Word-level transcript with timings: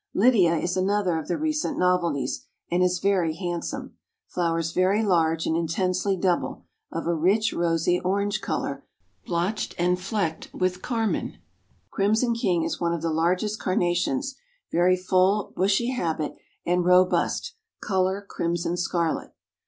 Lydia 0.15 0.55
is 0.55 0.75
another 0.75 1.19
of 1.19 1.27
the 1.27 1.37
recent 1.37 1.77
novelties, 1.77 2.47
and 2.71 2.81
is 2.81 2.97
very 2.97 3.35
handsome. 3.35 3.97
Flowers 4.25 4.71
very 4.71 5.03
large 5.03 5.45
and 5.45 5.55
intensely 5.55 6.17
double, 6.17 6.65
of 6.91 7.05
a 7.05 7.13
rich 7.13 7.53
rosy, 7.53 7.99
orange 7.99 8.41
color 8.41 8.83
blotched 9.27 9.75
and 9.77 9.99
flecked 9.99 10.51
with 10.55 10.81
carmine. 10.81 11.37
Crimson 11.91 12.33
King 12.33 12.63
is 12.63 12.81
one 12.81 12.93
of 12.95 13.03
the 13.03 13.13
largest 13.13 13.59
Carnations, 13.59 14.33
very 14.71 14.97
full, 14.97 15.53
bushy 15.55 15.91
habit, 15.91 16.33
and 16.65 16.83
robust, 16.83 17.53
color 17.79 18.25
crimson 18.27 18.77
scarlet. 18.77 19.35